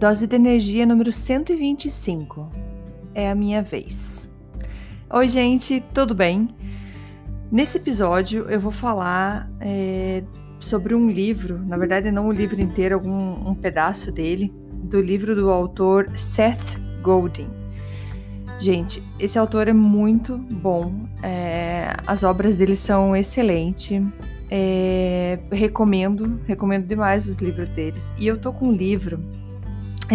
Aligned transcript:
Dose 0.00 0.26
de 0.26 0.34
energia 0.34 0.86
número 0.86 1.12
125. 1.12 2.50
É 3.14 3.30
a 3.30 3.34
minha 3.34 3.60
vez. 3.60 4.26
Oi, 5.12 5.28
gente, 5.28 5.84
tudo 5.92 6.14
bem? 6.14 6.48
Nesse 7.52 7.76
episódio 7.76 8.48
eu 8.48 8.58
vou 8.58 8.72
falar 8.72 9.50
é, 9.60 10.22
sobre 10.58 10.94
um 10.94 11.06
livro, 11.06 11.58
na 11.58 11.76
verdade, 11.76 12.10
não 12.10 12.28
o 12.28 12.32
livro 12.32 12.58
inteiro, 12.58 12.94
algum 12.94 13.46
um 13.46 13.54
pedaço 13.54 14.10
dele, 14.10 14.50
do 14.72 15.02
livro 15.02 15.36
do 15.36 15.50
autor 15.50 16.10
Seth 16.16 16.80
Godin. 17.02 17.50
Gente, 18.58 19.02
esse 19.18 19.38
autor 19.38 19.68
é 19.68 19.74
muito 19.74 20.38
bom, 20.38 20.94
é, 21.22 21.94
as 22.06 22.24
obras 22.24 22.56
dele 22.56 22.74
são 22.74 23.14
excelentes. 23.14 24.02
É, 24.50 25.38
recomendo, 25.52 26.40
recomendo 26.46 26.86
demais 26.86 27.28
os 27.28 27.36
livros 27.36 27.68
deles. 27.68 28.14
E 28.16 28.26
eu 28.26 28.40
tô 28.40 28.50
com 28.50 28.68
um 28.68 28.72
livro 28.72 29.20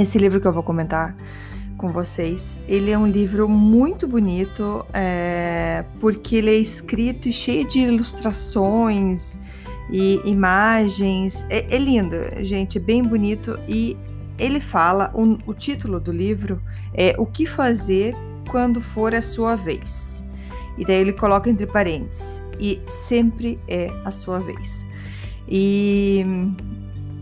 esse 0.02 0.18
livro 0.18 0.40
que 0.40 0.48
eu 0.48 0.54
vou 0.54 0.64
comentar 0.64 1.16
com 1.78 1.90
vocês, 1.90 2.60
ele 2.68 2.92
é 2.92 2.98
um 2.98 3.08
livro 3.08 3.48
muito 3.50 4.08
bonito, 4.08 4.86
é, 4.94 5.84
porque 6.00 6.38
ele 6.38 6.52
é 6.52 6.58
escrito 6.58 7.28
e 7.28 7.34
cheio 7.34 7.68
de 7.68 7.82
ilustrações 7.82 9.40
e 9.90 10.22
imagens. 10.26 11.46
É, 11.50 11.76
é 11.76 11.78
lindo, 11.78 12.16
gente, 12.42 12.78
é 12.78 12.82
bem 12.82 13.04
bonito 13.04 13.58
e 13.68 13.98
ele 14.38 14.60
fala, 14.60 15.12
o, 15.14 15.38
o 15.50 15.54
título 15.54 16.00
do 16.00 16.12
livro 16.12 16.62
é 16.94 17.16
O 17.18 17.26
que 17.26 17.46
fazer 17.46 18.16
quando 18.50 18.82
for 18.82 19.14
a 19.14 19.22
sua 19.22 19.56
vez. 19.56 20.26
E 20.78 20.86
daí 20.86 20.98
ele 20.98 21.14
coloca 21.14 21.50
entre 21.50 21.66
parênteses, 21.66 22.44
e 22.60 22.82
sempre 22.88 23.60
é 23.68 23.90
a 24.04 24.12
sua 24.12 24.40
vez. 24.40 24.86
E, 25.48 26.26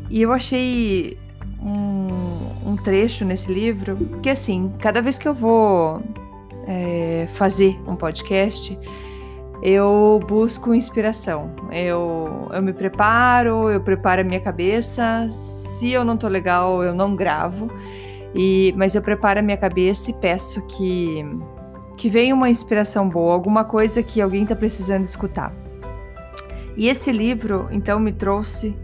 e 0.10 0.22
eu 0.22 0.32
achei 0.32 1.18
um, 1.62 2.33
um 2.66 2.76
trecho 2.76 3.26
nesse 3.26 3.52
livro, 3.52 3.96
porque 3.96 4.30
assim, 4.30 4.72
cada 4.80 5.02
vez 5.02 5.18
que 5.18 5.28
eu 5.28 5.34
vou 5.34 6.02
é, 6.68 7.28
fazer 7.34 7.80
um 7.88 7.96
podcast, 7.96 8.78
eu 9.62 10.20
busco 10.28 10.74
inspiração. 10.74 11.52
Eu, 11.72 12.50
eu 12.54 12.62
me 12.62 12.74
preparo, 12.74 13.70
eu 13.70 13.80
preparo 13.80 14.22
a 14.22 14.24
minha 14.24 14.40
cabeça. 14.40 15.28
Se 15.30 15.92
eu 15.92 16.04
não 16.04 16.18
tô 16.18 16.28
legal, 16.28 16.84
eu 16.84 16.94
não 16.94 17.16
gravo. 17.16 17.70
E, 18.36 18.74
mas 18.76 18.96
eu 18.96 19.02
preparo 19.02 19.40
a 19.40 19.42
minha 19.42 19.58
cabeça 19.58 20.12
e 20.12 20.14
peço 20.14 20.62
que, 20.64 21.26
que 21.96 22.10
venha 22.10 22.34
uma 22.36 22.50
inspiração 22.50 23.08
boa, 23.08 23.34
alguma 23.34 23.64
coisa 23.64 24.04
que 24.04 24.20
alguém 24.20 24.44
está 24.44 24.56
precisando 24.56 25.06
escutar. 25.06 25.54
E 26.76 26.88
esse 26.90 27.12
livro, 27.12 27.68
então, 27.72 28.00
me 28.00 28.12
trouxe, 28.12 28.76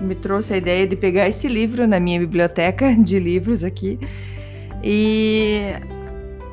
me 0.00 0.14
trouxe 0.14 0.52
a 0.52 0.56
ideia 0.56 0.86
de 0.86 0.96
pegar 0.96 1.28
esse 1.28 1.48
livro 1.48 1.86
na 1.86 1.98
minha 1.98 2.18
biblioteca 2.20 2.94
de 2.94 3.18
livros 3.18 3.64
aqui. 3.64 3.98
E, 4.82 5.72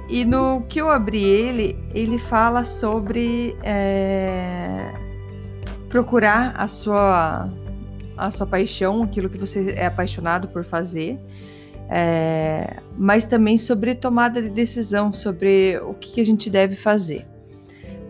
e 0.09 0.23
no 0.23 0.61
que 0.61 0.79
eu 0.79 0.89
abri 0.89 1.23
ele, 1.23 1.77
ele 1.93 2.17
fala 2.17 2.63
sobre 2.63 3.55
é, 3.61 4.93
procurar 5.89 6.53
a 6.55 6.67
sua, 6.69 7.49
a 8.15 8.31
sua 8.31 8.47
paixão, 8.47 9.03
aquilo 9.03 9.29
que 9.29 9.37
você 9.37 9.73
é 9.75 9.85
apaixonado 9.85 10.47
por 10.47 10.63
fazer. 10.63 11.19
É, 11.89 12.77
mas 12.97 13.25
também 13.25 13.57
sobre 13.57 13.93
tomada 13.93 14.41
de 14.41 14.49
decisão, 14.49 15.11
sobre 15.11 15.77
o 15.83 15.93
que, 15.93 16.13
que 16.13 16.21
a 16.21 16.25
gente 16.25 16.49
deve 16.49 16.75
fazer 16.75 17.27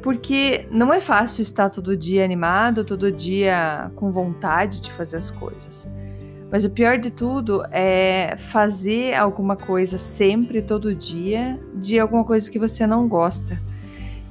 porque 0.05 0.67
não 0.69 0.93
é 0.93 1.01
fácil 1.01 1.41
estar 1.41 1.67
todo 1.71 1.97
dia 1.97 2.23
animado, 2.23 2.85
todo 2.85 3.11
dia 3.11 3.89
com 3.95 4.11
vontade 4.11 4.79
de 4.79 4.91
fazer 4.93 5.17
as 5.17 5.31
coisas. 5.31 5.91
Mas 6.51 6.63
o 6.63 6.69
pior 6.69 6.99
de 6.99 7.09
tudo 7.09 7.63
é 7.71 8.35
fazer 8.37 9.15
alguma 9.15 9.55
coisa 9.55 9.97
sempre, 9.97 10.61
todo 10.61 10.93
dia, 10.93 11.59
de 11.73 11.99
alguma 11.99 12.23
coisa 12.23 12.51
que 12.51 12.59
você 12.59 12.85
não 12.85 13.07
gosta. 13.07 13.59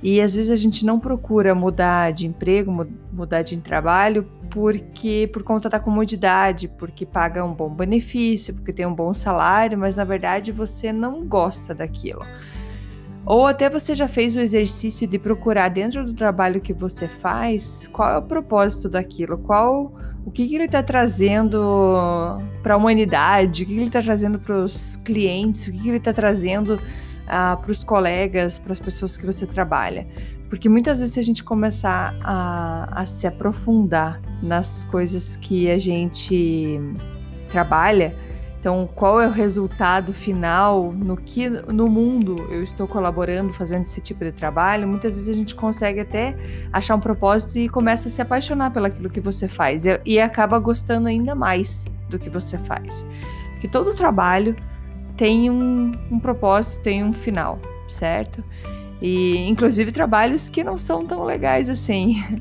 E 0.01 0.21
às 0.21 0.33
vezes 0.37 0.53
a 0.53 0.57
gente 0.57 0.87
não 0.87 1.01
procura 1.01 1.57
mudar 1.57 2.13
de 2.13 2.25
emprego, 2.25 2.87
mudar 3.13 3.43
de 3.43 3.57
trabalho, 3.57 4.31
porque 4.53 5.29
por 5.33 5.43
conta 5.43 5.69
da 5.69 5.81
comodidade, 5.81 6.69
porque 6.69 7.05
paga 7.05 7.45
um 7.45 7.53
bom 7.53 7.69
benefício, 7.69 8.55
porque 8.55 8.73
tem 8.73 8.87
um 8.87 8.95
bom 8.95 9.13
salário, 9.13 9.77
mas 9.77 9.97
na 9.97 10.05
verdade 10.05 10.53
você 10.53 10.93
não 10.93 11.27
gosta 11.27 11.75
daquilo. 11.75 12.25
Ou 13.27 13.47
até 13.47 13.71
você 13.71 13.95
já 13.95 14.07
fez 14.07 14.35
o 14.35 14.39
exercício 14.39 15.07
de 15.07 15.19
procurar 15.19 15.69
dentro 15.69 16.05
do 16.05 16.13
trabalho 16.13 16.61
que 16.61 16.73
você 16.73 17.09
faz 17.09 17.89
qual 17.93 18.11
é 18.11 18.19
o 18.19 18.23
propósito 18.23 18.89
daquilo, 18.89 19.39
qual 19.39 19.93
o 20.27 20.31
que, 20.31 20.47
que 20.47 20.55
ele 20.55 20.65
está 20.65 20.83
trazendo 20.83 22.39
para 22.63 22.75
a 22.75 22.77
humanidade, 22.77 23.63
o 23.63 23.67
que, 23.67 23.73
que 23.73 23.79
ele 23.79 23.87
está 23.87 24.03
trazendo 24.03 24.39
para 24.39 24.57
os 24.57 24.97
clientes, 24.97 25.67
o 25.67 25.73
que, 25.73 25.79
que 25.79 25.89
ele 25.89 25.99
está 25.99 26.13
trazendo 26.13 26.79
ah, 27.27 27.57
para 27.61 27.73
os 27.73 27.83
colegas, 27.83 28.59
para 28.59 28.73
as 28.73 28.81
pessoas 28.81 29.17
que 29.17 29.25
você 29.25 29.47
trabalha. 29.47 30.07
Porque 30.49 30.69
muitas 30.69 31.01
vezes 31.01 31.15
se 31.15 31.21
a 31.21 31.23
gente 31.23 31.43
começar 31.43 32.15
a, 32.23 33.03
a 33.03 33.07
se 33.07 33.27
aprofundar 33.27 34.21
nas 34.43 34.85
coisas 34.85 35.37
que 35.37 35.71
a 35.71 35.79
gente 35.79 36.81
trabalha, 37.51 38.15
então, 38.65 38.89
qual 38.95 39.21
é 39.21 39.27
o 39.27 39.31
resultado 39.31 40.15
final, 40.15 40.91
no 40.91 41.19
que 41.19 41.51
no 41.51 41.87
mundo 41.87 42.49
eu 42.51 42.65
estou 42.65 42.89
colaborando, 42.89 43.53
fazendo 43.53 43.83
esse 43.83 44.01
tipo 44.01 44.25
de 44.25 44.33
trabalho? 44.33 44.89
Muitas 44.89 45.17
vezes 45.17 45.29
a 45.29 45.39
gente 45.39 45.55
consegue 45.55 46.01
até 46.01 46.35
achar 46.73 46.95
um 46.95 47.01
propósito 47.01 47.59
e 47.59 47.69
começa 47.69 48.09
a 48.09 48.11
se 48.11 48.23
apaixonar 48.23 48.71
pelaquilo 48.71 49.11
que 49.11 49.21
você 49.21 49.49
faz 49.49 49.85
e, 49.85 50.01
e 50.07 50.19
acaba 50.19 50.59
gostando 50.59 51.09
ainda 51.09 51.35
mais 51.35 51.85
do 52.09 52.19
que 52.19 52.31
você 52.31 52.57
faz. 52.57 53.05
Porque 53.53 53.69
todo 53.69 53.93
trabalho 53.93 54.57
tem 55.15 55.51
um, 55.51 55.93
um 56.11 56.19
propósito, 56.19 56.81
tem 56.81 57.05
um 57.05 57.13
final, 57.13 57.59
certo? 57.91 58.43
E 58.99 59.47
inclusive 59.47 59.93
trabalhos 59.93 60.49
que 60.49 60.65
não 60.65 60.79
são 60.79 61.05
tão 61.05 61.23
legais 61.23 61.69
assim. 61.69 62.17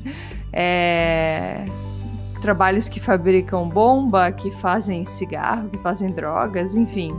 É, 0.56 1.64
trabalhos 2.44 2.90
que 2.90 3.00
fabricam 3.00 3.66
bomba, 3.66 4.30
que 4.30 4.50
fazem 4.50 5.02
cigarro, 5.02 5.70
que 5.70 5.78
fazem 5.78 6.10
drogas, 6.10 6.76
enfim. 6.76 7.10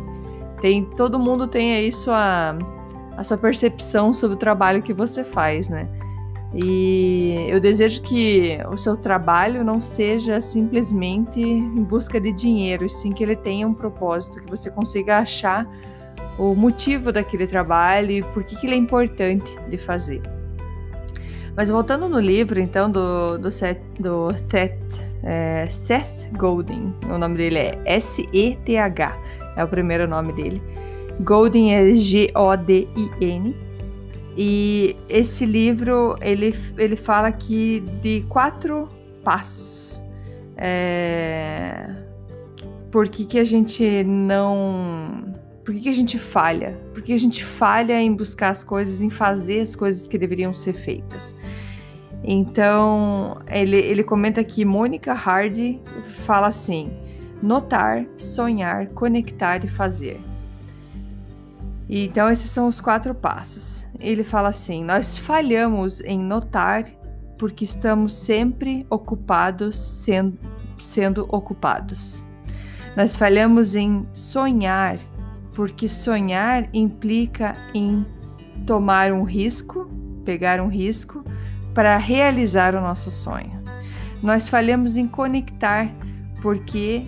Tem, 0.61 0.85
todo 0.85 1.17
mundo 1.17 1.47
tem 1.47 1.73
aí 1.73 1.91
sua, 1.91 2.55
a 3.17 3.23
sua 3.23 3.35
percepção 3.35 4.13
sobre 4.13 4.35
o 4.35 4.37
trabalho 4.37 4.83
que 4.83 4.93
você 4.93 5.23
faz, 5.23 5.67
né? 5.67 5.89
E 6.53 7.47
eu 7.49 7.59
desejo 7.59 8.03
que 8.03 8.59
o 8.71 8.77
seu 8.77 8.95
trabalho 8.95 9.63
não 9.63 9.81
seja 9.81 10.39
simplesmente 10.39 11.41
em 11.41 11.83
busca 11.83 12.21
de 12.21 12.31
dinheiro, 12.31 12.87
sim 12.87 13.11
que 13.11 13.23
ele 13.23 13.35
tenha 13.35 13.67
um 13.67 13.73
propósito, 13.73 14.39
que 14.39 14.49
você 14.49 14.69
consiga 14.69 15.17
achar 15.17 15.67
o 16.37 16.53
motivo 16.53 17.11
daquele 17.11 17.47
trabalho 17.47 18.11
e 18.11 18.21
por 18.21 18.43
que, 18.43 18.55
que 18.55 18.67
ele 18.67 18.75
é 18.75 18.77
importante 18.77 19.57
de 19.69 19.77
fazer. 19.79 20.34
Mas 21.55 21.69
voltando 21.69 22.09
no 22.09 22.19
livro, 22.19 22.59
então, 22.59 22.91
do, 22.91 23.37
do, 23.37 23.51
Seth, 23.51 23.81
do 23.99 24.35
Seth, 24.45 25.01
é, 25.23 25.67
Seth 25.69 26.29
Godin, 26.33 26.93
o 27.09 27.17
nome 27.17 27.37
dele 27.37 27.57
é 27.59 27.79
S-E-T-H, 27.85 29.17
é 29.55 29.63
o 29.63 29.67
primeiro 29.67 30.07
nome 30.07 30.33
dele. 30.33 30.61
Godin 31.21 31.71
é 31.71 31.95
G-O-D-I-N. 31.95 33.55
E 34.37 34.97
esse 35.07 35.45
livro, 35.45 36.17
ele, 36.19 36.53
ele 36.77 36.97
fala 36.97 37.29
aqui 37.29 37.81
de 38.01 38.25
quatro 38.27 38.89
passos. 39.23 40.03
É, 40.57 41.89
por 42.91 43.07
que, 43.07 43.25
que 43.25 43.39
a 43.39 43.45
gente 43.45 44.03
não 44.03 45.34
por 45.65 45.73
que, 45.73 45.81
que, 45.81 45.89
a 45.89 45.93
gente 45.93 46.19
falha? 46.19 46.79
Por 46.93 47.01
que 47.01 47.11
a 47.11 47.17
gente 47.17 47.43
falha 47.43 47.99
em 47.99 48.13
buscar 48.13 48.49
as 48.49 48.63
coisas, 48.63 49.01
em 49.01 49.09
fazer 49.09 49.61
as 49.61 49.75
coisas 49.75 50.05
que 50.05 50.15
deveriam 50.15 50.53
ser 50.53 50.73
feitas? 50.73 51.35
Então, 52.23 53.41
ele, 53.47 53.77
ele 53.77 54.03
comenta 54.03 54.43
que 54.43 54.63
Mônica 54.63 55.11
Hardy 55.11 55.81
fala 56.23 56.47
assim: 56.47 56.91
notar, 57.41 58.05
sonhar, 58.15 58.87
conectar 58.89 59.65
e 59.65 59.67
fazer. 59.67 60.21
Então, 61.89 62.29
esses 62.29 62.51
são 62.51 62.67
os 62.67 62.79
quatro 62.79 63.15
passos. 63.15 63.87
Ele 63.99 64.23
fala 64.23 64.49
assim: 64.49 64.83
nós 64.83 65.17
falhamos 65.17 65.99
em 66.01 66.19
notar, 66.19 66.85
porque 67.39 67.65
estamos 67.65 68.13
sempre 68.13 68.85
ocupados 68.87 69.79
sendo, 70.03 70.37
sendo 70.77 71.25
ocupados. 71.27 72.21
Nós 72.95 73.15
falhamos 73.15 73.75
em 73.75 74.07
sonhar, 74.13 74.99
porque 75.55 75.87
sonhar 75.87 76.69
implica 76.73 77.55
em 77.73 78.05
tomar 78.67 79.11
um 79.13 79.23
risco, 79.23 79.89
pegar 80.25 80.59
um 80.59 80.67
risco 80.67 81.23
para 81.73 81.97
realizar 81.97 82.75
o 82.75 82.81
nosso 82.81 83.09
sonho. 83.09 83.63
Nós 84.21 84.49
falhamos 84.49 84.97
em 84.97 85.07
conectar, 85.07 85.89
porque 86.41 87.03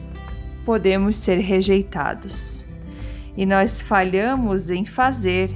podemos 0.65 1.17
ser 1.17 1.39
rejeitados. 1.39 2.65
E 3.35 3.45
nós 3.45 3.81
falhamos 3.81 4.69
em 4.69 4.85
fazer, 4.85 5.51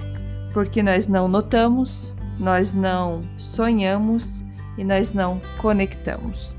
porque 0.54 0.84
nós 0.84 1.08
não 1.08 1.28
notamos, 1.28 2.16
nós 2.38 2.74
não 2.74 3.24
sonhamos 3.38 4.44
e 4.78 4.84
nós 4.84 5.14
não 5.14 5.42
conectamos. 5.60 6.58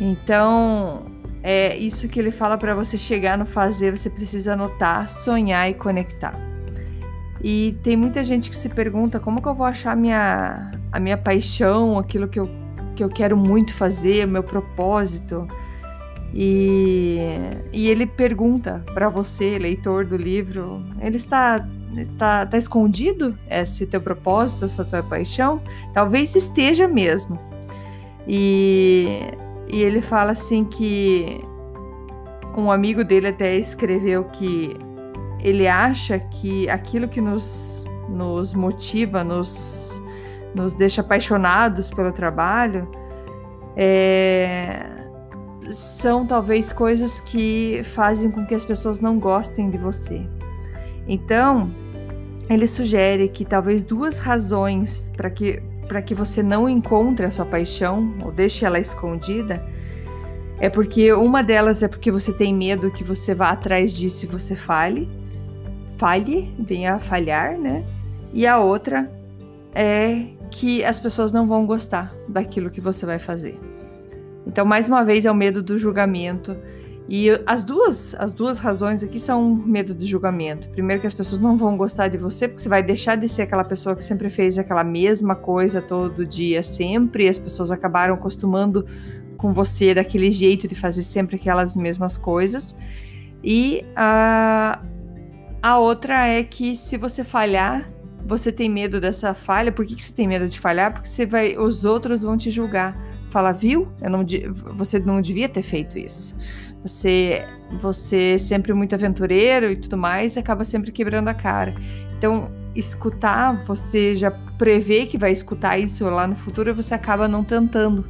Então, 0.00 1.19
é 1.42 1.76
isso 1.76 2.08
que 2.08 2.18
ele 2.18 2.30
fala 2.30 2.58
para 2.58 2.74
você 2.74 2.98
chegar 2.98 3.38
no 3.38 3.46
fazer, 3.46 3.96
você 3.96 4.10
precisa 4.10 4.54
notar, 4.54 5.08
sonhar 5.08 5.70
e 5.70 5.74
conectar. 5.74 6.34
E 7.42 7.78
tem 7.82 7.96
muita 7.96 8.22
gente 8.22 8.50
que 8.50 8.56
se 8.56 8.68
pergunta 8.68 9.18
como 9.18 9.40
que 9.40 9.48
eu 9.48 9.54
vou 9.54 9.66
achar 9.66 9.96
minha, 9.96 10.70
a 10.92 11.00
minha 11.00 11.16
paixão, 11.16 11.98
aquilo 11.98 12.28
que 12.28 12.38
eu, 12.38 12.50
que 12.94 13.02
eu 13.02 13.08
quero 13.08 13.36
muito 13.36 13.72
fazer, 13.72 14.26
meu 14.26 14.42
propósito. 14.42 15.48
E, 16.34 17.18
e 17.72 17.88
ele 17.88 18.06
pergunta 18.06 18.84
para 18.92 19.08
você, 19.08 19.58
leitor 19.58 20.04
do 20.04 20.16
livro, 20.16 20.84
ele 21.00 21.16
está 21.16 21.66
tá, 22.18 22.46
tá 22.46 22.58
escondido 22.58 23.36
esse 23.48 23.86
teu 23.86 24.00
propósito, 24.00 24.66
essa 24.66 24.84
tua 24.84 25.02
paixão? 25.02 25.62
Talvez 25.94 26.36
esteja 26.36 26.86
mesmo. 26.86 27.38
E, 28.28 29.22
e 29.72 29.82
ele 29.82 30.02
fala 30.02 30.32
assim 30.32 30.64
que 30.64 31.40
um 32.56 32.70
amigo 32.70 33.04
dele 33.04 33.28
até 33.28 33.56
escreveu 33.56 34.24
que 34.24 34.76
ele 35.40 35.66
acha 35.66 36.18
que 36.18 36.68
aquilo 36.68 37.08
que 37.08 37.20
nos, 37.20 37.84
nos 38.08 38.52
motiva, 38.52 39.24
nos, 39.24 40.02
nos 40.54 40.74
deixa 40.74 41.00
apaixonados 41.00 41.90
pelo 41.90 42.12
trabalho, 42.12 42.88
é, 43.76 44.86
são 45.72 46.26
talvez 46.26 46.72
coisas 46.72 47.20
que 47.20 47.80
fazem 47.94 48.30
com 48.30 48.44
que 48.44 48.54
as 48.54 48.64
pessoas 48.64 49.00
não 49.00 49.18
gostem 49.18 49.70
de 49.70 49.78
você. 49.78 50.20
Então, 51.06 51.70
ele 52.48 52.66
sugere 52.66 53.28
que 53.28 53.44
talvez 53.44 53.82
duas 53.82 54.18
razões 54.18 55.10
para 55.16 55.30
que, 55.30 55.62
para 55.90 56.00
que 56.00 56.14
você 56.14 56.40
não 56.40 56.68
encontre 56.68 57.26
a 57.26 57.32
sua 57.32 57.44
paixão 57.44 58.14
ou 58.24 58.30
deixe 58.30 58.64
ela 58.64 58.78
escondida 58.78 59.60
é 60.60 60.68
porque 60.68 61.12
uma 61.12 61.42
delas 61.42 61.82
é 61.82 61.88
porque 61.88 62.12
você 62.12 62.32
tem 62.32 62.54
medo 62.54 62.92
que 62.92 63.02
você 63.02 63.34
vá 63.34 63.50
atrás 63.50 63.96
disso 63.96 64.24
e 64.24 64.28
você 64.28 64.54
fale, 64.54 65.10
falhe, 65.96 66.54
venha 66.56 66.94
a 66.94 66.98
falhar, 67.00 67.58
né? 67.58 67.84
E 68.32 68.46
a 68.46 68.60
outra 68.60 69.10
é 69.74 70.26
que 70.48 70.84
as 70.84 71.00
pessoas 71.00 71.32
não 71.32 71.48
vão 71.48 71.66
gostar 71.66 72.14
daquilo 72.28 72.70
que 72.70 72.80
você 72.80 73.04
vai 73.04 73.18
fazer. 73.18 73.58
Então, 74.46 74.64
mais 74.64 74.86
uma 74.86 75.02
vez, 75.02 75.24
é 75.24 75.30
o 75.30 75.34
medo 75.34 75.60
do 75.60 75.76
julgamento. 75.76 76.56
E 77.12 77.28
as 77.44 77.64
duas, 77.64 78.14
as 78.14 78.32
duas 78.32 78.60
razões 78.60 79.02
aqui 79.02 79.18
são 79.18 79.52
medo 79.52 79.92
do 79.92 80.06
julgamento. 80.06 80.68
Primeiro, 80.68 81.00
que 81.00 81.08
as 81.08 81.12
pessoas 81.12 81.40
não 81.40 81.58
vão 81.58 81.76
gostar 81.76 82.06
de 82.06 82.16
você, 82.16 82.46
porque 82.46 82.62
você 82.62 82.68
vai 82.68 82.84
deixar 82.84 83.16
de 83.16 83.28
ser 83.28 83.42
aquela 83.42 83.64
pessoa 83.64 83.96
que 83.96 84.04
sempre 84.04 84.30
fez 84.30 84.56
aquela 84.56 84.84
mesma 84.84 85.34
coisa 85.34 85.82
todo 85.82 86.24
dia, 86.24 86.62
sempre, 86.62 87.28
as 87.28 87.36
pessoas 87.36 87.72
acabaram 87.72 88.14
acostumando 88.14 88.86
com 89.36 89.52
você 89.52 89.92
daquele 89.92 90.30
jeito 90.30 90.68
de 90.68 90.76
fazer 90.76 91.02
sempre 91.02 91.34
aquelas 91.34 91.74
mesmas 91.74 92.16
coisas. 92.16 92.78
E 93.42 93.84
a, 93.96 94.80
a 95.60 95.78
outra 95.80 96.28
é 96.28 96.44
que 96.44 96.76
se 96.76 96.96
você 96.96 97.24
falhar, 97.24 97.90
você 98.24 98.52
tem 98.52 98.68
medo 98.68 99.00
dessa 99.00 99.34
falha. 99.34 99.72
Por 99.72 99.84
que, 99.84 99.96
que 99.96 100.02
você 100.04 100.12
tem 100.12 100.28
medo 100.28 100.46
de 100.46 100.60
falhar? 100.60 100.92
Porque 100.92 101.08
você 101.08 101.26
vai, 101.26 101.58
os 101.58 101.84
outros 101.84 102.22
vão 102.22 102.38
te 102.38 102.52
julgar 102.52 102.96
fala, 103.30 103.52
viu? 103.52 103.88
Não, 104.00 104.24
você 104.74 104.98
não 104.98 105.20
devia 105.20 105.48
ter 105.48 105.62
feito 105.62 105.98
isso. 105.98 106.36
Você, 106.82 107.44
você 107.80 108.34
é 108.34 108.38
sempre 108.38 108.72
muito 108.72 108.94
aventureiro 108.94 109.70
e 109.70 109.76
tudo 109.76 109.96
mais, 109.96 110.36
acaba 110.36 110.64
sempre 110.64 110.90
quebrando 110.90 111.28
a 111.28 111.34
cara. 111.34 111.74
Então, 112.16 112.50
escutar, 112.74 113.64
você 113.66 114.14
já 114.14 114.30
prevê 114.30 115.06
que 115.06 115.18
vai 115.18 115.32
escutar 115.32 115.78
isso 115.78 116.04
lá 116.04 116.26
no 116.26 116.36
futuro 116.36 116.74
você 116.74 116.94
acaba 116.94 117.26
não 117.26 117.42
tentando. 117.44 118.04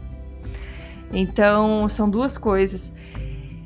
Então, 1.13 1.89
são 1.89 2.09
duas 2.09 2.39
coisas. 2.39 2.93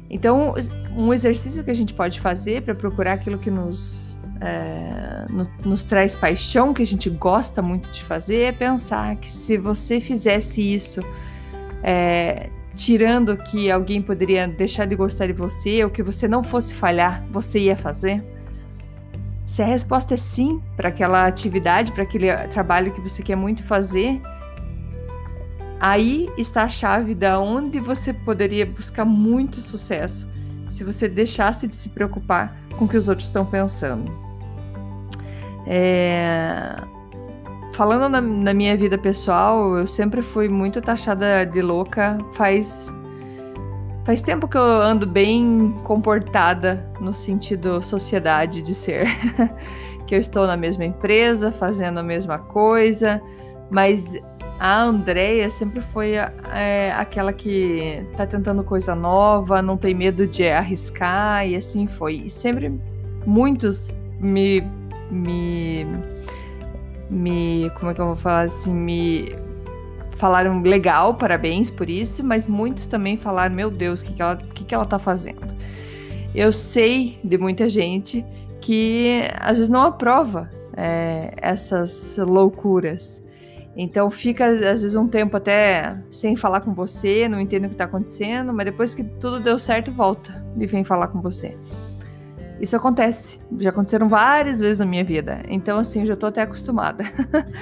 Então, 0.08 0.54
um 0.96 1.12
exercício 1.12 1.62
que 1.64 1.70
a 1.70 1.74
gente 1.74 1.92
pode 1.92 2.20
fazer 2.20 2.62
para 2.62 2.74
procurar 2.74 3.14
aquilo 3.14 3.38
que 3.38 3.50
nos, 3.50 4.16
é, 4.40 5.26
no, 5.28 5.50
nos 5.64 5.84
traz 5.84 6.14
paixão, 6.14 6.72
que 6.72 6.82
a 6.82 6.86
gente 6.86 7.10
gosta 7.10 7.60
muito 7.60 7.90
de 7.90 8.02
fazer, 8.04 8.42
é 8.42 8.52
pensar 8.52 9.16
que 9.16 9.30
se 9.30 9.58
você 9.58 10.00
fizesse 10.00 10.62
isso 10.62 11.00
é, 11.84 12.48
tirando 12.74 13.36
que 13.36 13.70
alguém 13.70 14.00
poderia 14.00 14.48
deixar 14.48 14.86
de 14.86 14.96
gostar 14.96 15.26
de 15.26 15.34
você 15.34 15.84
ou 15.84 15.90
que 15.90 16.02
você 16.02 16.26
não 16.26 16.42
fosse 16.42 16.72
falhar, 16.72 17.22
você 17.30 17.58
ia 17.58 17.76
fazer? 17.76 18.24
Se 19.46 19.62
a 19.62 19.66
resposta 19.66 20.14
é 20.14 20.16
sim 20.16 20.62
para 20.74 20.88
aquela 20.88 21.26
atividade, 21.26 21.92
para 21.92 22.02
aquele 22.02 22.34
trabalho 22.48 22.90
que 22.92 23.00
você 23.02 23.22
quer 23.22 23.36
muito 23.36 23.62
fazer, 23.62 24.18
aí 25.78 26.26
está 26.38 26.64
a 26.64 26.68
chave 26.68 27.14
da 27.14 27.38
onde 27.38 27.78
você 27.78 28.14
poderia 28.14 28.64
buscar 28.64 29.04
muito 29.04 29.60
sucesso 29.60 30.26
se 30.70 30.82
você 30.82 31.06
deixasse 31.06 31.68
de 31.68 31.76
se 31.76 31.90
preocupar 31.90 32.56
com 32.78 32.86
o 32.86 32.88
que 32.88 32.96
os 32.96 33.08
outros 33.08 33.28
estão 33.28 33.44
pensando. 33.44 34.10
É... 35.66 36.74
Falando 37.74 38.08
na, 38.08 38.20
na, 38.20 38.54
minha 38.54 38.76
vida 38.76 38.96
pessoal, 38.96 39.76
eu 39.76 39.84
sempre 39.84 40.22
fui 40.22 40.48
muito 40.48 40.80
taxada 40.80 41.44
de 41.44 41.60
louca. 41.60 42.16
Faz 42.34 42.94
faz 44.04 44.22
tempo 44.22 44.46
que 44.46 44.56
eu 44.56 44.62
ando 44.62 45.06
bem 45.06 45.74
comportada 45.82 46.88
no 47.00 47.12
sentido 47.12 47.82
sociedade 47.82 48.62
de 48.62 48.74
ser. 48.76 49.08
que 50.06 50.14
eu 50.14 50.20
estou 50.20 50.46
na 50.46 50.56
mesma 50.56 50.84
empresa, 50.84 51.50
fazendo 51.50 51.98
a 51.98 52.02
mesma 52.02 52.38
coisa, 52.38 53.20
mas 53.70 54.16
a 54.60 54.82
Andrea 54.82 55.50
sempre 55.50 55.80
foi 55.80 56.12
é, 56.12 56.92
aquela 56.96 57.32
que 57.32 58.06
tá 58.16 58.24
tentando 58.24 58.62
coisa 58.62 58.94
nova, 58.94 59.60
não 59.60 59.76
tem 59.76 59.94
medo 59.94 60.28
de 60.28 60.46
arriscar 60.46 61.48
e 61.48 61.56
assim 61.56 61.88
foi. 61.88 62.22
E 62.26 62.30
sempre 62.30 62.72
muitos 63.26 63.96
me 64.20 64.62
me 65.10 65.86
me. 67.10 67.70
Como 67.78 67.90
é 67.90 67.94
que 67.94 68.00
eu 68.00 68.06
vou 68.06 68.16
falar 68.16 68.42
assim? 68.42 68.72
Me 68.72 69.34
falaram 70.16 70.62
legal, 70.62 71.14
parabéns 71.14 71.70
por 71.70 71.90
isso, 71.90 72.24
mas 72.24 72.46
muitos 72.46 72.86
também 72.86 73.16
falaram: 73.16 73.54
meu 73.54 73.70
Deus, 73.70 74.00
o 74.00 74.04
que, 74.04 74.12
que, 74.14 74.22
ela, 74.22 74.36
que, 74.36 74.64
que 74.64 74.74
ela 74.74 74.84
tá 74.84 74.98
fazendo? 74.98 75.54
Eu 76.34 76.52
sei 76.52 77.18
de 77.22 77.38
muita 77.38 77.68
gente 77.68 78.24
que 78.60 79.22
às 79.38 79.58
vezes 79.58 79.68
não 79.68 79.82
aprova 79.82 80.50
é, 80.76 81.32
essas 81.36 82.16
loucuras. 82.18 83.22
Então 83.76 84.08
fica 84.08 84.46
às 84.46 84.60
vezes 84.60 84.94
um 84.94 85.08
tempo 85.08 85.36
até 85.36 85.96
sem 86.10 86.36
falar 86.36 86.60
com 86.60 86.72
você, 86.72 87.28
não 87.28 87.40
entende 87.40 87.66
o 87.66 87.68
que 87.68 87.74
está 87.74 87.84
acontecendo, 87.84 88.52
mas 88.52 88.66
depois 88.66 88.94
que 88.94 89.02
tudo 89.02 89.40
deu 89.40 89.58
certo, 89.58 89.90
volta 89.90 90.46
e 90.56 90.66
vem 90.66 90.84
falar 90.84 91.08
com 91.08 91.20
você. 91.20 91.56
Isso 92.60 92.76
acontece, 92.76 93.40
já 93.58 93.70
aconteceram 93.70 94.08
várias 94.08 94.60
vezes 94.60 94.78
na 94.78 94.86
minha 94.86 95.04
vida. 95.04 95.42
Então, 95.48 95.78
assim, 95.78 96.00
eu 96.00 96.06
já 96.06 96.16
tô 96.16 96.26
até 96.26 96.42
acostumada. 96.42 97.04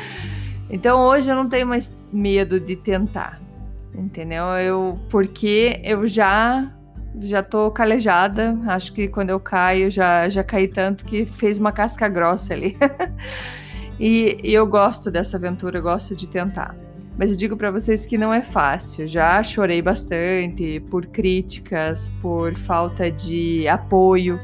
então, 0.69 1.01
hoje 1.01 1.31
eu 1.31 1.35
não 1.35 1.49
tenho 1.49 1.67
mais 1.67 1.97
medo 2.13 2.61
de 2.61 2.77
tentar, 2.77 3.41
entendeu? 3.95 4.45
Eu, 4.59 4.99
porque 5.09 5.81
eu 5.83 6.07
já 6.07 6.71
já 7.21 7.43
tô 7.43 7.71
calejada. 7.71 8.59
Acho 8.67 8.93
que 8.93 9.09
quando 9.09 9.31
eu 9.31 9.41
caio, 9.41 9.91
já, 9.91 10.29
já 10.29 10.43
caí 10.43 10.69
tanto 10.69 11.05
que 11.05 11.27
fez 11.27 11.59
uma 11.59 11.73
casca 11.73 12.09
grossa 12.09 12.55
ali. 12.55 12.77
e, 13.99 14.39
e 14.43 14.55
eu 14.55 14.67
gosto 14.67 15.11
dessa 15.11 15.37
aventura, 15.37 15.79
eu 15.79 15.83
gosto 15.83 16.15
de 16.15 16.27
tentar. 16.27 16.75
Mas 17.19 17.31
eu 17.31 17.37
digo 17.37 17.57
para 17.57 17.71
vocês 17.71 18.07
que 18.07 18.17
não 18.17 18.33
é 18.33 18.43
fácil. 18.43 19.07
Já 19.07 19.43
chorei 19.43 19.83
bastante 19.83 20.81
por 20.91 21.07
críticas, 21.07 22.09
por 22.21 22.55
falta 22.55 23.11
de 23.11 23.69
apoio. 23.69 24.41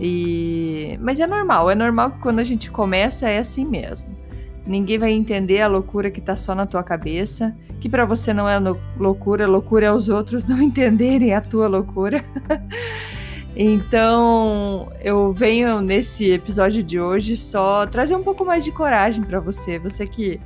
E... 0.00 0.98
Mas 1.00 1.20
é 1.20 1.26
normal, 1.26 1.70
é 1.70 1.74
normal 1.74 2.12
que 2.12 2.18
quando 2.20 2.38
a 2.38 2.44
gente 2.44 2.70
começa 2.70 3.28
é 3.28 3.38
assim 3.38 3.66
mesmo. 3.66 4.18
Ninguém 4.66 4.98
vai 4.98 5.10
entender 5.10 5.60
a 5.60 5.66
loucura 5.66 6.10
que 6.10 6.20
tá 6.20 6.36
só 6.36 6.54
na 6.54 6.64
tua 6.64 6.82
cabeça, 6.82 7.54
que 7.80 7.88
para 7.88 8.04
você 8.04 8.32
não 8.32 8.48
é 8.48 8.58
loucura, 8.96 9.46
loucura 9.46 9.86
é 9.86 9.92
os 9.92 10.08
outros 10.08 10.44
não 10.48 10.60
entenderem 10.62 11.34
a 11.34 11.40
tua 11.40 11.68
loucura. 11.68 12.24
então, 13.54 14.90
eu 15.02 15.32
venho 15.32 15.80
nesse 15.80 16.30
episódio 16.30 16.82
de 16.82 16.98
hoje 16.98 17.36
só 17.36 17.86
trazer 17.86 18.14
um 18.14 18.22
pouco 18.22 18.44
mais 18.44 18.64
de 18.64 18.72
coragem 18.72 19.22
para 19.22 19.40
você, 19.40 19.78
você 19.78 20.06
que 20.06 20.40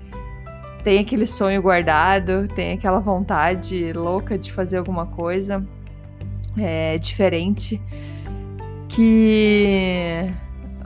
tem 0.83 0.99
aquele 0.99 1.27
sonho 1.27 1.63
guardado, 1.63 2.47
tem 2.55 2.73
aquela 2.73 2.99
vontade 2.99 3.93
louca 3.95 4.37
de 4.37 4.53
fazer 4.53 4.77
alguma 4.77 5.07
coisa 5.07 5.65
é, 6.59 6.99
diferente, 6.99 7.81
que 8.95 10.31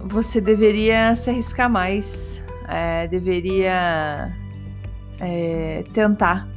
você 0.05 0.41
deveria 0.41 1.15
se 1.15 1.29
arriscar 1.29 1.69
mais, 1.69 2.43
é, 2.67 3.07
deveria 3.07 4.35
é, 5.21 5.85
tentar. 5.93 6.49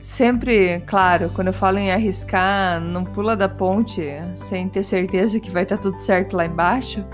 Sempre, 0.00 0.80
claro, 0.86 1.30
quando 1.34 1.48
eu 1.48 1.52
falo 1.52 1.78
em 1.78 1.92
arriscar, 1.92 2.80
não 2.80 3.04
pula 3.04 3.36
da 3.36 3.48
ponte 3.48 4.02
sem 4.34 4.68
ter 4.68 4.82
certeza 4.82 5.38
que 5.38 5.50
vai 5.50 5.62
estar 5.62 5.76
tá 5.76 5.82
tudo 5.84 6.00
certo 6.00 6.36
lá 6.36 6.46
embaixo. 6.46 7.04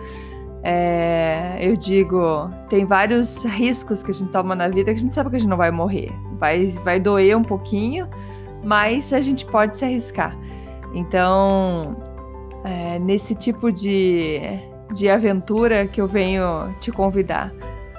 É, 0.62 1.58
eu 1.60 1.76
digo, 1.76 2.48
tem 2.70 2.86
vários 2.86 3.44
riscos 3.44 4.02
que 4.02 4.12
a 4.12 4.14
gente 4.14 4.30
toma 4.30 4.54
na 4.54 4.68
vida 4.68 4.84
que 4.84 4.98
a 4.98 5.02
gente 5.02 5.14
sabe 5.14 5.28
que 5.28 5.36
a 5.36 5.38
gente 5.40 5.50
não 5.50 5.58
vai 5.58 5.70
morrer. 5.70 6.10
Vai, 6.38 6.68
vai 6.68 6.98
doer 6.98 7.36
um 7.36 7.42
pouquinho, 7.42 8.08
mas 8.62 9.12
a 9.12 9.20
gente 9.20 9.44
pode 9.44 9.76
se 9.76 9.84
arriscar. 9.84 10.34
Então, 10.94 11.96
é, 12.64 12.98
nesse 12.98 13.34
tipo 13.34 13.70
de, 13.70 14.40
de 14.92 15.08
aventura 15.08 15.86
que 15.86 16.00
eu 16.00 16.08
venho 16.08 16.74
te 16.80 16.90
convidar 16.90 17.52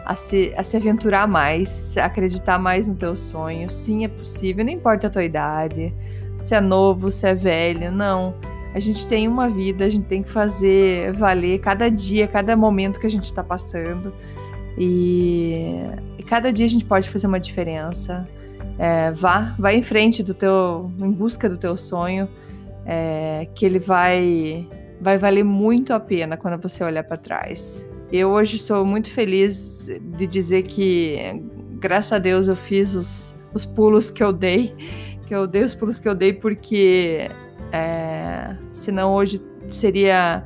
a 0.05 0.15
se, 0.15 0.53
a 0.57 0.63
se 0.63 0.75
aventurar 0.75 1.27
mais, 1.27 1.95
acreditar 1.97 2.59
mais 2.59 2.87
no 2.87 2.95
teu 2.95 3.15
sonho. 3.15 3.69
Sim, 3.71 4.03
é 4.03 4.07
possível, 4.07 4.65
não 4.65 4.71
importa 4.71 5.07
a 5.07 5.09
tua 5.09 5.23
idade, 5.23 5.93
se 6.37 6.55
é 6.55 6.61
novo, 6.61 7.11
se 7.11 7.27
é 7.27 7.33
velho, 7.33 7.91
não. 7.91 8.35
A 8.73 8.79
gente 8.79 9.07
tem 9.07 9.27
uma 9.27 9.49
vida, 9.49 9.85
a 9.85 9.89
gente 9.89 10.05
tem 10.05 10.21
que 10.21 10.29
fazer 10.29 11.13
valer 11.13 11.59
cada 11.59 11.89
dia, 11.89 12.27
cada 12.27 12.57
momento 12.57 12.99
que 12.99 13.07
a 13.07 13.09
gente 13.09 13.23
está 13.23 13.43
passando. 13.43 14.13
E, 14.77 15.79
e, 16.17 16.23
cada 16.23 16.51
dia 16.51 16.65
a 16.65 16.69
gente 16.69 16.83
pode 16.83 17.09
fazer 17.09 17.27
uma 17.27 17.39
diferença. 17.39 18.27
É, 18.77 19.11
vá, 19.11 19.55
vá 19.57 19.73
em 19.73 19.81
frente 19.81 20.21
do 20.21 20.33
teu, 20.33 20.91
em 20.99 21.09
busca 21.09 21.47
do 21.47 21.57
teu 21.57 21.77
sonho 21.77 22.27
é, 22.85 23.47
que 23.55 23.65
ele 23.65 23.79
vai, 23.79 24.67
vai 25.01 25.17
valer 25.17 25.43
muito 25.43 25.93
a 25.93 25.99
pena 25.99 26.37
quando 26.37 26.61
você 26.61 26.83
olhar 26.83 27.03
para 27.03 27.17
trás. 27.17 27.89
Eu 28.11 28.29
hoje 28.29 28.59
sou 28.59 28.85
muito 28.85 29.11
feliz 29.11 29.87
de 30.17 30.27
dizer 30.27 30.61
que, 30.63 31.17
graças 31.79 32.13
a 32.13 32.19
Deus, 32.19 32.47
eu 32.47 32.55
fiz 32.55 32.93
os, 32.93 33.35
os 33.53 33.65
pulos 33.65 34.11
que 34.11 34.23
eu 34.23 34.31
dei, 34.31 34.75
que 35.25 35.33
eu 35.33 35.47
dei 35.47 35.63
os 35.63 35.73
pulos 35.73 35.99
que 35.99 36.07
eu 36.07 36.13
dei 36.13 36.31
porque 36.31 37.29
é, 37.71 38.55
senão 38.71 39.13
hoje 39.13 39.41
seria 39.71 40.45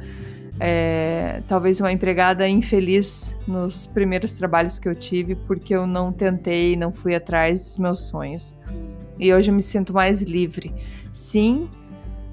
é, 0.59 1.41
talvez 1.47 1.79
uma 1.79 1.91
empregada 1.91 2.47
infeliz 2.47 3.35
nos 3.47 3.85
primeiros 3.85 4.33
trabalhos 4.33 4.79
que 4.79 4.87
eu 4.87 4.95
tive 4.95 5.35
porque 5.35 5.75
eu 5.75 5.85
não 5.85 6.11
tentei, 6.11 6.75
não 6.75 6.91
fui 6.91 7.13
atrás 7.15 7.59
dos 7.59 7.77
meus 7.77 8.07
sonhos. 8.07 8.55
E 9.17 9.33
hoje 9.33 9.51
eu 9.51 9.55
me 9.55 9.61
sinto 9.61 9.93
mais 9.93 10.21
livre. 10.21 10.73
Sim, 11.11 11.69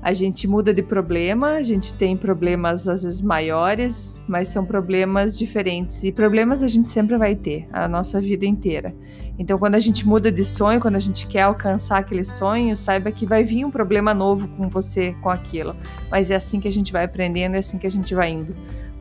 a 0.06 0.12
gente 0.12 0.46
muda 0.46 0.72
de 0.72 0.84
problema, 0.84 1.54
a 1.54 1.64
gente 1.64 1.92
tem 1.92 2.16
problemas 2.16 2.86
às 2.86 3.02
vezes 3.02 3.20
maiores, 3.20 4.22
mas 4.28 4.46
são 4.46 4.64
problemas 4.64 5.36
diferentes. 5.36 6.04
E 6.04 6.12
problemas 6.12 6.62
a 6.62 6.68
gente 6.68 6.88
sempre 6.90 7.18
vai 7.18 7.34
ter, 7.34 7.66
a 7.72 7.88
nossa 7.88 8.20
vida 8.20 8.46
inteira. 8.46 8.94
Então, 9.36 9.58
quando 9.58 9.74
a 9.74 9.80
gente 9.80 10.06
muda 10.06 10.30
de 10.30 10.44
sonho, 10.44 10.80
quando 10.80 10.94
a 10.94 11.00
gente 11.00 11.26
quer 11.26 11.40
alcançar 11.40 11.98
aquele 11.98 12.22
sonho, 12.22 12.76
saiba 12.76 13.10
que 13.10 13.26
vai 13.26 13.42
vir 13.42 13.64
um 13.64 13.70
problema 13.70 14.14
novo 14.14 14.46
com 14.46 14.68
você, 14.68 15.12
com 15.20 15.28
aquilo. 15.28 15.74
Mas 16.08 16.30
é 16.30 16.36
assim 16.36 16.60
que 16.60 16.68
a 16.68 16.72
gente 16.72 16.92
vai 16.92 17.02
aprendendo, 17.02 17.56
é 17.56 17.58
assim 17.58 17.76
que 17.76 17.86
a 17.88 17.90
gente 17.90 18.14
vai 18.14 18.30
indo, 18.30 18.54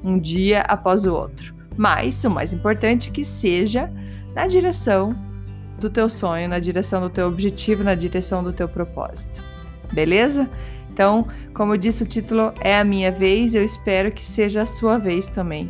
um 0.04 0.18
dia 0.18 0.62
após 0.62 1.06
o 1.06 1.14
outro. 1.14 1.54
Mas 1.78 2.24
o 2.24 2.32
mais 2.32 2.52
importante 2.52 3.10
é 3.10 3.12
que 3.12 3.24
seja 3.24 3.94
na 4.34 4.48
direção 4.48 5.16
do 5.80 5.88
teu 5.88 6.10
sonho, 6.10 6.50
na 6.50 6.58
direção 6.58 7.00
do 7.00 7.12
teu 7.12 7.28
objetivo, 7.28 7.84
na 7.84 7.94
direção 7.94 8.44
do 8.44 8.52
teu 8.52 8.68
propósito. 8.68 9.54
Beleza? 9.92 10.50
Então, 10.92 11.28
como 11.54 11.74
eu 11.74 11.78
disse, 11.78 12.04
o 12.04 12.06
título 12.06 12.54
é 12.62 12.78
a 12.80 12.84
minha 12.84 13.12
vez, 13.12 13.54
eu 13.54 13.64
espero 13.64 14.12
que 14.12 14.24
seja 14.24 14.62
a 14.62 14.66
sua 14.66 14.98
vez 14.98 15.28
também. 15.28 15.70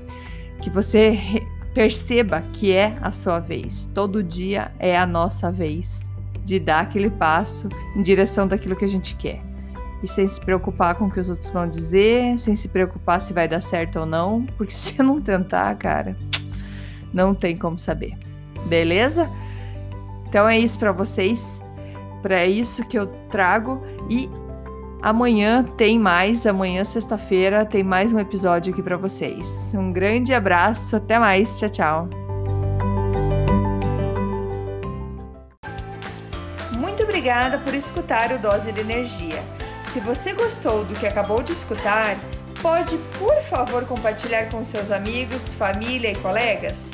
Que 0.62 0.70
você 0.70 1.20
perceba 1.74 2.42
que 2.54 2.72
é 2.72 2.98
a 3.02 3.12
sua 3.12 3.40
vez. 3.40 3.90
Todo 3.94 4.24
dia 4.24 4.72
é 4.80 4.98
a 4.98 5.06
nossa 5.06 5.52
vez 5.52 6.02
de 6.44 6.60
dar 6.60 6.82
aquele 6.82 7.10
passo 7.10 7.68
em 7.96 8.02
direção 8.02 8.48
daquilo 8.48 8.76
que 8.76 8.86
a 8.86 8.88
gente 8.88 9.16
quer. 9.16 9.42
E 10.04 10.08
sem 10.08 10.28
se 10.28 10.40
preocupar 10.40 10.96
com 10.96 11.06
o 11.06 11.12
que 11.12 11.20
os 11.20 11.30
outros 11.30 11.50
vão 11.50 11.68
dizer, 11.68 12.38
sem 12.38 12.56
se 12.56 12.68
preocupar 12.68 13.20
se 13.20 13.34
vai 13.34 13.48
dar 13.48 13.62
certo 13.62 14.00
ou 14.00 14.06
não, 14.06 14.46
porque 14.58 14.72
se 14.76 15.02
não 15.02 15.20
tentar, 15.20 15.76
cara, 15.76 16.16
não 17.12 17.34
tem 17.34 17.58
como 17.58 17.80
saber. 17.80 18.16
Beleza? 18.68 19.30
Então 20.28 20.48
é 20.48 20.58
isso 20.58 20.78
para 20.78 20.92
vocês. 20.92 21.62
Para 22.26 22.44
isso 22.44 22.84
que 22.88 22.98
eu 22.98 23.06
trago 23.30 23.86
e 24.10 24.28
Amanhã 25.00 25.64
tem 25.78 26.00
mais, 26.00 26.48
amanhã 26.48 26.84
sexta-feira 26.84 27.64
tem 27.64 27.84
mais 27.84 28.12
um 28.12 28.18
episódio 28.18 28.74
aqui 28.74 28.82
para 28.82 28.98
vocês. 28.98 29.72
Um 29.76 29.94
grande 29.94 30.34
abraço, 30.34 30.96
até 30.96 31.20
mais, 31.20 31.60
tchau, 31.60 31.70
tchau. 31.70 32.10
Muito 36.72 37.04
obrigada 37.04 37.60
por 37.60 37.76
escutar 37.76 38.32
o 38.32 38.40
Dose 38.40 38.72
de 38.72 38.82
Energia. 38.82 39.44
Se 39.84 40.00
você 40.00 40.34
gostou 40.34 40.84
do 40.84 40.96
que 40.96 41.06
acabou 41.06 41.44
de 41.44 41.52
escutar, 41.52 42.18
pode, 42.60 42.98
por 43.20 43.40
favor, 43.44 43.86
compartilhar 43.86 44.50
com 44.50 44.64
seus 44.64 44.90
amigos, 44.90 45.54
família 45.54 46.12
e 46.12 46.16
colegas? 46.16 46.90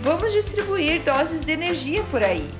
Vamos 0.00 0.32
distribuir 0.32 1.02
doses 1.02 1.44
de 1.44 1.52
energia 1.52 2.02
por 2.04 2.22
aí. 2.22 2.59